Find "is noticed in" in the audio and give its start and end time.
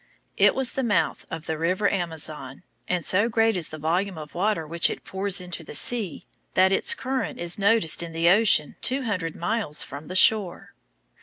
7.37-8.11